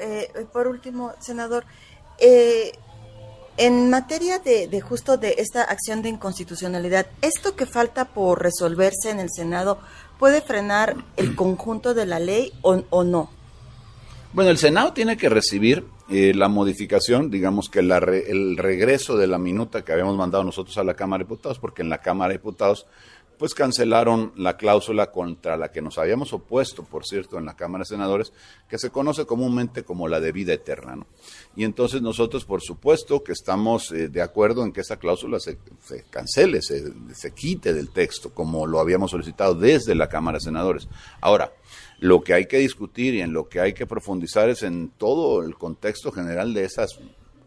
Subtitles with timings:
[0.00, 1.64] eh, por último, senador,
[2.18, 2.72] eh,
[3.56, 9.10] en materia de, de, justo de esta acción de inconstitucionalidad, ¿esto que falta por resolverse
[9.10, 9.78] en el Senado
[10.18, 13.30] puede frenar el conjunto de la ley o, no?
[14.32, 19.16] Bueno, el Senado tiene que recibir eh, la modificación, digamos que la re, el regreso
[19.16, 21.98] de la minuta que habíamos mandado nosotros a la Cámara de Diputados, porque en la
[21.98, 22.86] Cámara de Diputados
[23.38, 27.82] pues cancelaron la cláusula contra la que nos habíamos opuesto, por cierto, en la Cámara
[27.82, 28.32] de Senadores,
[28.68, 30.96] que se conoce comúnmente como la de vida eterna.
[30.96, 31.06] ¿no?
[31.54, 35.58] Y entonces nosotros, por supuesto, que estamos eh, de acuerdo en que esa cláusula se,
[36.10, 40.88] cancele, se, se, quite del texto, como lo habíamos solicitado desde la Cámara de Senadores.
[41.20, 41.52] Ahora,
[42.00, 45.42] lo que hay que discutir y en lo que hay que profundizar es en todo
[45.42, 46.98] el contexto general de esas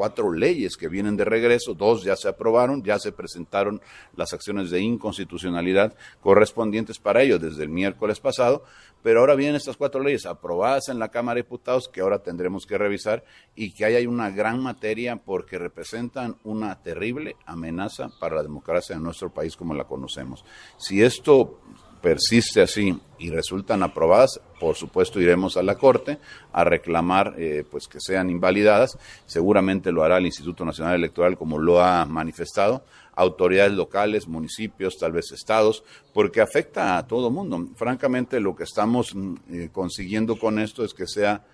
[0.00, 3.82] cuatro leyes que vienen de regreso, dos ya se aprobaron, ya se presentaron
[4.16, 8.64] las acciones de inconstitucionalidad correspondientes para ello desde el miércoles pasado,
[9.02, 12.64] pero ahora vienen estas cuatro leyes aprobadas en la Cámara de Diputados que ahora tendremos
[12.64, 18.36] que revisar y que ahí hay una gran materia porque representan una terrible amenaza para
[18.36, 20.46] la democracia en nuestro país como la conocemos.
[20.78, 21.60] Si esto
[22.00, 26.18] persiste así y resultan aprobadas, por supuesto iremos a la Corte
[26.52, 28.98] a reclamar eh, pues que sean invalidadas.
[29.26, 32.84] Seguramente lo hará el Instituto Nacional Electoral como lo ha manifestado,
[33.14, 35.84] autoridades locales, municipios, tal vez estados,
[36.14, 37.68] porque afecta a todo mundo.
[37.76, 41.44] Francamente, lo que estamos mm, eh, consiguiendo con esto es que sea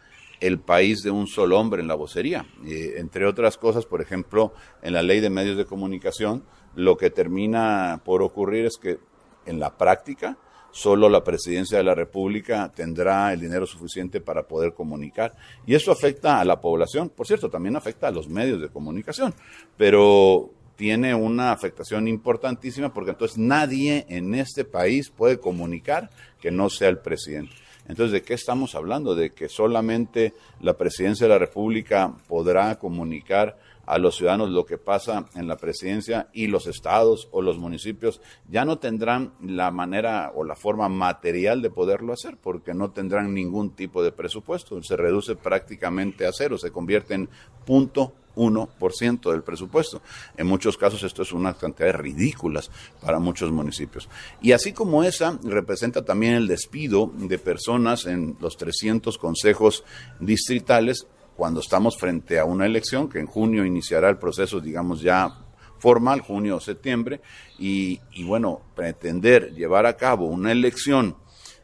[0.41, 2.47] el país de un solo hombre en la vocería.
[2.65, 6.45] Eh, entre otras cosas, por ejemplo, en la ley de medios de comunicación,
[6.75, 8.99] lo que termina por ocurrir es que
[9.47, 10.37] en la práctica,
[10.71, 15.35] solo la presidencia de la República tendrá el dinero suficiente para poder comunicar.
[15.67, 19.33] Y eso afecta a la población, por cierto, también afecta a los medios de comunicación,
[19.77, 26.11] pero tiene una afectación importantísima porque entonces nadie en este país puede comunicar
[26.41, 27.55] que no sea el presidente.
[27.89, 29.15] Entonces, ¿de qué estamos hablando?
[29.15, 34.79] De que solamente la presidencia de la República podrá comunicar a los ciudadanos lo que
[34.79, 40.33] pasa en la presidencia y los estados o los municipios ya no tendrán la manera
[40.35, 44.83] o la forma material de poderlo hacer porque no tendrán ningún tipo de presupuesto.
[44.83, 47.29] Se reduce prácticamente a cero, se convierte en
[47.65, 50.03] punto 1% del presupuesto.
[50.37, 52.71] En muchos casos esto es una cantidad ridículas
[53.01, 54.09] para muchos municipios.
[54.41, 59.83] Y así como esa, representa también el despido de personas en los 300 consejos
[60.21, 65.43] distritales cuando estamos frente a una elección que en junio iniciará el proceso, digamos, ya
[65.79, 67.21] formal, junio o septiembre,
[67.59, 71.17] y, bueno, pretender llevar a cabo una elección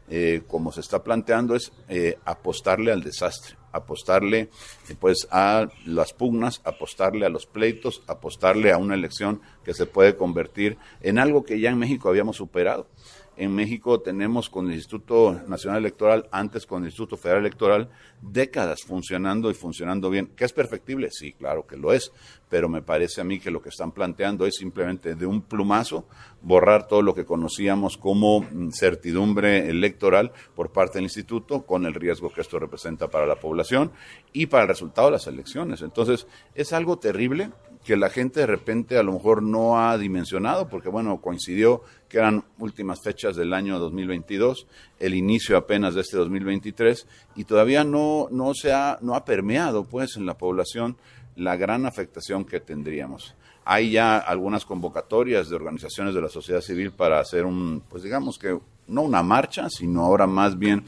[0.09, 4.49] eh, como se está planteando es eh, apostarle al desastre, apostarle
[4.89, 9.85] eh, pues a las pugnas, apostarle a los pleitos, apostarle a una elección que se
[9.85, 12.87] puede convertir en algo que ya en México habíamos superado.
[13.35, 17.89] En México tenemos con el Instituto Nacional Electoral, antes con el Instituto Federal Electoral,
[18.21, 20.27] décadas funcionando y funcionando bien.
[20.35, 21.09] ¿Que es perfectible?
[21.11, 22.11] Sí, claro que lo es,
[22.47, 26.05] pero me parece a mí que lo que están planteando es simplemente de un plumazo
[26.43, 31.95] borrar todo lo que conocíamos como mm, certidumbre electoral por parte del instituto, con el
[31.95, 33.91] riesgo que esto representa para la población
[34.31, 35.81] y para el resultado de las elecciones.
[35.81, 37.49] Entonces, es algo terrible
[37.83, 42.17] que la gente de repente a lo mejor no ha dimensionado, porque bueno, coincidió que
[42.17, 44.67] eran últimas fechas del año 2022,
[44.99, 49.83] el inicio apenas de este 2023, y todavía no, no se ha, no ha permeado
[49.83, 50.97] pues en la población
[51.35, 53.35] la gran afectación que tendríamos.
[53.65, 58.37] Hay ya algunas convocatorias de organizaciones de la sociedad civil para hacer un, pues digamos
[58.37, 60.83] que no una marcha, sino ahora más bien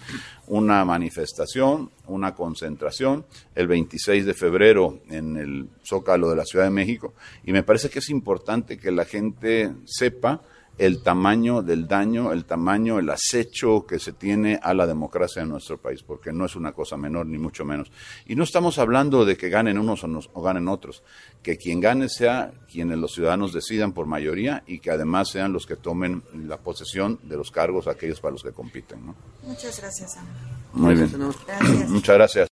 [0.47, 3.25] una manifestación, una concentración,
[3.55, 7.13] el 26 de febrero en el Zócalo de la Ciudad de México.
[7.43, 10.41] Y me parece que es importante que la gente sepa
[10.77, 15.49] el tamaño del daño, el tamaño, el acecho que se tiene a la democracia en
[15.49, 17.91] nuestro país, porque no es una cosa menor, ni mucho menos.
[18.25, 21.03] Y no estamos hablando de que ganen unos o, nos, o ganen otros,
[21.41, 25.65] que quien gane sea quienes los ciudadanos decidan por mayoría y que además sean los
[25.65, 29.05] que tomen la posesión de los cargos aquellos para los que compiten.
[29.05, 29.15] ¿no?
[29.43, 30.55] Muchas gracias, Ana.
[30.73, 31.09] Muy bien.
[31.47, 31.89] Gracias.
[31.89, 32.43] Muchas gracias.